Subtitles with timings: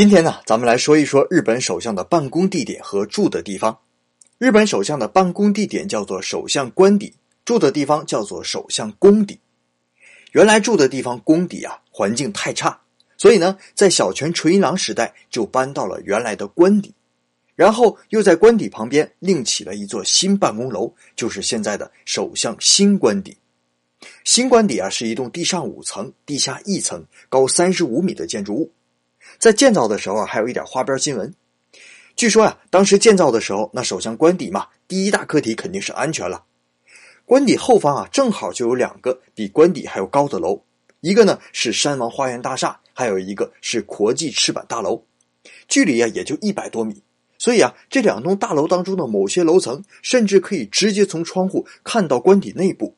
[0.00, 3.78] 今天呢，咱们来说一说日本首相的办公地点和住的地方。
[4.38, 7.12] 日本首相的办公地点叫做首相官邸，
[7.44, 9.38] 住的地方叫做首相宫邸。
[10.32, 12.80] 原来住的地方宫邸啊，环境太差，
[13.18, 16.94] 所以呢，在小泉纯一郎时代就搬到了原来的官邸，
[17.54, 23.36] 然后又在官邸旁边另起了一座新办公楼，就是现在的首相新官邸。
[24.24, 28.72] 新官邸啊，是一栋地上五层、地下一层、高三十五米的建筑物。
[29.38, 31.34] 在建造的时候啊，还有一点花边新闻。
[32.16, 36.44] 据说呀，当时建造的时候，那首相官邸嘛，第一大课题肯定是安全了。
[37.24, 40.62] 官邸后方啊，正好就有两个比官邸还要高的楼，
[41.00, 45.04] 一个呢是山王花园大厦，还有一个是国际赤坂大楼，
[45.68, 47.02] 距离啊也就一百多米。
[47.38, 52.96] 所以啊，这两栋大楼当中的某些楼层，甚至可以直接从窗户看到官邸内部。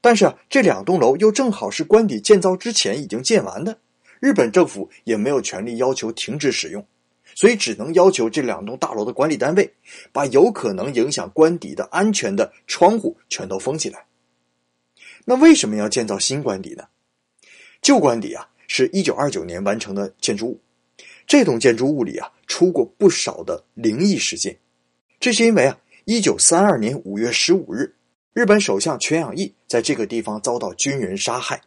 [0.00, 3.78] 但是啊，这两栋楼又正好是官邸建造之前已经建完的。
[4.20, 6.86] 日本政府也没有权利要求停止使用，
[7.34, 9.74] 所以只能要求这两栋大楼的管理单位
[10.12, 14.06] 把有可能影响官邸的安全的窗户全都封起来。
[15.24, 16.84] 那为什么要建造新官邸呢？
[17.82, 20.60] 旧官邸啊是一九二九年完成的建筑物，
[21.26, 24.58] 这栋建筑物里啊出过不少的灵异事件。
[25.20, 27.94] 这是因为啊，一九三二年五月十五日，
[28.32, 31.60] 日本首相全养义在这个地方遭到军人杀害。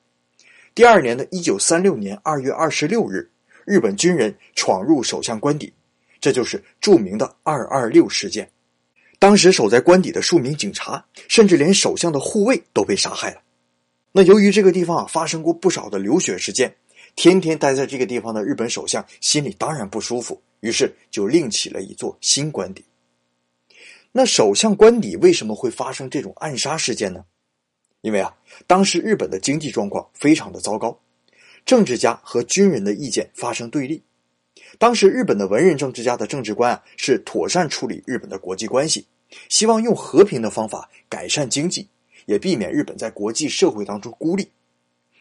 [0.79, 3.29] 第二年的一九三六年二月二十六日，
[3.65, 5.73] 日本军人闯入首相官邸，
[6.21, 8.49] 这就是著名的“二二六事件”。
[9.19, 13.41] 当时守在官邸的数名警察，甚至连首相的护卫都被杀害了。
[14.13, 16.73] 那由于这个地方啊发生过不少的流血事件，
[17.13, 22.85] 天天待在这个地方的日本首相心里当然不舒服，于是就另起了一座新官邸。
[24.13, 27.25] 那首相官邸为什么会发生这种暗杀事件呢？
[28.01, 28.33] 因为啊，
[28.65, 30.97] 当时日本的经济状况非常的糟糕，
[31.65, 34.01] 政治家和军人的意见发生对立。
[34.77, 39.05] 当时日本的文人政治家的政治观啊，是妥善处理日本的国际关系，
[39.49, 41.87] 希望用和平的方法改善经济，
[42.25, 44.49] 也避免日本在国际社会当中孤立。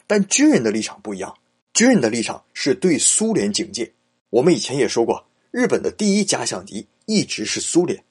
[0.07, 1.35] 但军人的立场不一样，
[1.75, 3.93] 军人的立场是对苏联警戒。
[4.31, 8.03] 我们以前也说过，日本的第一假想敌一直是苏联。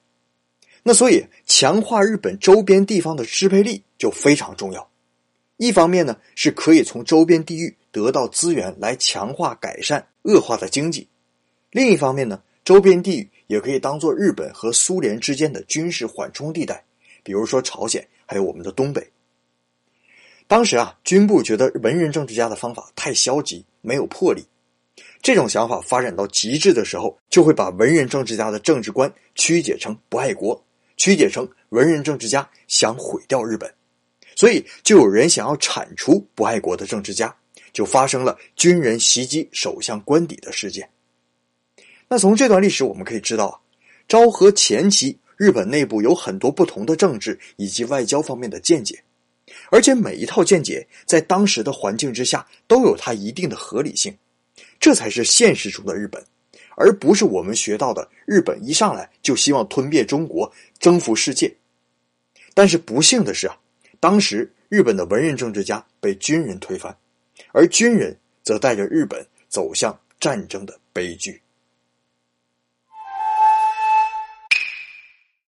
[0.82, 4.88] 那所以，强化日本周边地方的支配力就非常重要。
[5.58, 11.06] 一方面呢，是可以从周边地域得到资源来强化改善恶化的经济；
[11.72, 16.84] 另一方面呢，周边地域也可以当做日本和苏联之间的军事缓冲地带，
[17.24, 19.04] 比如说朝鲜，还有我们的东北。
[20.46, 24.46] 当时啊，军部觉得文人政治家的方法太消极，没有魄力。
[25.20, 30.64] 这种想法发展到极致的时候，就会把文人政治家的政治观曲解成不爱国。
[30.96, 33.72] 曲解成文人政治家想毁掉日本，
[34.38, 37.34] 所以就有人想要铲除不爱国的政治家，
[37.72, 40.88] 就发生了军人袭击首相官邸的事件。
[42.06, 43.58] 那从这段历史我们可以知道啊，
[44.06, 49.02] 昭和前期日本内部有很多不同的政治以及外交方面的见解，
[49.72, 54.16] 而且每一套见解在当时的环境之下都有它一定的合理性，
[54.78, 56.24] 这才是现实中的日本。
[56.76, 61.52] 而不是我们学到的日本一上来就希望吞并中国、征服世界。
[62.54, 63.58] 但是不幸的是啊，
[64.00, 66.96] 当时日本的文人政治家被军人推翻，
[67.52, 71.40] 而军人则带着日本走向战争的悲剧。